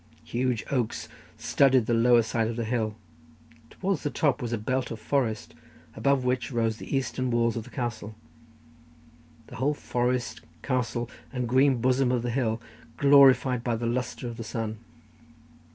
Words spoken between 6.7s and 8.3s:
the eastern walls of the castle;